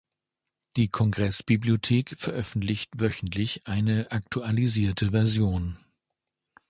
[0.77, 5.77] Die Kongressbibliothek veröffentlicht wöchentlich eine aktualisierte Version.